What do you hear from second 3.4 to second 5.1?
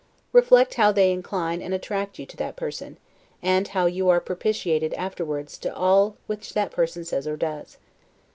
and how you are propitiated